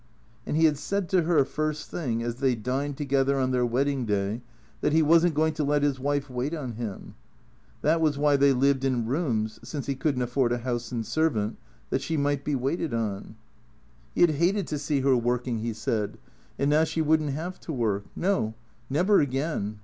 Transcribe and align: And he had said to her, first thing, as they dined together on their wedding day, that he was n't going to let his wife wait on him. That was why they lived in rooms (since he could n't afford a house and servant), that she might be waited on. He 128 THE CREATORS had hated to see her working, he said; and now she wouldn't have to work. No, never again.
And 0.47 0.57
he 0.57 0.65
had 0.65 0.79
said 0.79 1.07
to 1.09 1.21
her, 1.25 1.45
first 1.45 1.91
thing, 1.91 2.23
as 2.23 2.37
they 2.37 2.55
dined 2.55 2.97
together 2.97 3.37
on 3.39 3.51
their 3.51 3.63
wedding 3.67 4.07
day, 4.07 4.41
that 4.79 4.93
he 4.93 5.03
was 5.03 5.23
n't 5.23 5.35
going 5.35 5.53
to 5.53 5.63
let 5.63 5.83
his 5.83 5.99
wife 5.99 6.27
wait 6.27 6.55
on 6.55 6.71
him. 6.71 7.13
That 7.83 8.01
was 8.01 8.17
why 8.17 8.35
they 8.35 8.51
lived 8.51 8.83
in 8.83 9.05
rooms 9.05 9.59
(since 9.63 9.85
he 9.85 9.93
could 9.93 10.17
n't 10.17 10.23
afford 10.23 10.53
a 10.53 10.57
house 10.57 10.91
and 10.91 11.05
servant), 11.05 11.59
that 11.91 12.01
she 12.01 12.17
might 12.17 12.43
be 12.43 12.55
waited 12.55 12.95
on. 12.95 13.35
He 14.15 14.21
128 14.21 14.23
THE 14.23 14.23
CREATORS 14.23 14.31
had 14.39 14.55
hated 14.55 14.67
to 14.69 14.79
see 14.79 15.01
her 15.01 15.15
working, 15.15 15.59
he 15.59 15.73
said; 15.73 16.17
and 16.57 16.71
now 16.71 16.83
she 16.83 17.03
wouldn't 17.03 17.33
have 17.33 17.59
to 17.59 17.71
work. 17.71 18.05
No, 18.15 18.55
never 18.89 19.21
again. 19.21 19.77